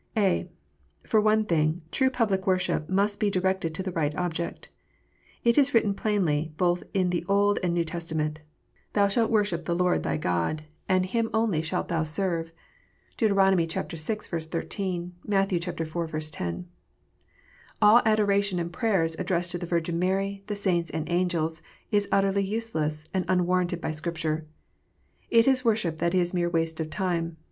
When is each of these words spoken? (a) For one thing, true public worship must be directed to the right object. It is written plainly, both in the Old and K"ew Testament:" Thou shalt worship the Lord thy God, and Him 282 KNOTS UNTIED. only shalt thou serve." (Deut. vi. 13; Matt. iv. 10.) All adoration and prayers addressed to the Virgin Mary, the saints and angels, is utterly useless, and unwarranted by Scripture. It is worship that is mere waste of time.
(a) 0.17 0.49
For 1.05 1.21
one 1.21 1.45
thing, 1.45 1.83
true 1.91 2.09
public 2.09 2.47
worship 2.47 2.89
must 2.89 3.19
be 3.19 3.29
directed 3.29 3.75
to 3.75 3.83
the 3.83 3.91
right 3.91 4.15
object. 4.15 4.69
It 5.43 5.59
is 5.59 5.75
written 5.75 5.93
plainly, 5.93 6.51
both 6.57 6.81
in 6.91 7.11
the 7.11 7.23
Old 7.29 7.59
and 7.61 7.75
K"ew 7.75 7.85
Testament:" 7.85 8.39
Thou 8.93 9.07
shalt 9.07 9.29
worship 9.29 9.65
the 9.65 9.75
Lord 9.75 10.01
thy 10.01 10.17
God, 10.17 10.63
and 10.89 11.05
Him 11.05 11.25
282 11.25 11.25
KNOTS 11.25 11.33
UNTIED. 11.33 11.43
only 11.43 11.61
shalt 11.61 11.87
thou 11.89 12.01
serve." 12.01 12.51
(Deut. 13.15 13.55
vi. 13.55 14.39
13; 14.47 15.13
Matt. 15.27 15.53
iv. 15.53 16.31
10.) 16.31 16.65
All 17.79 18.01
adoration 18.03 18.57
and 18.57 18.73
prayers 18.73 19.15
addressed 19.19 19.51
to 19.51 19.59
the 19.59 19.67
Virgin 19.67 19.99
Mary, 19.99 20.43
the 20.47 20.55
saints 20.55 20.89
and 20.89 21.07
angels, 21.11 21.61
is 21.91 22.07
utterly 22.11 22.43
useless, 22.43 23.07
and 23.13 23.23
unwarranted 23.27 23.79
by 23.79 23.91
Scripture. 23.91 24.47
It 25.29 25.47
is 25.47 25.63
worship 25.63 25.99
that 25.99 26.15
is 26.15 26.33
mere 26.33 26.49
waste 26.49 26.79
of 26.79 26.89
time. 26.89 27.37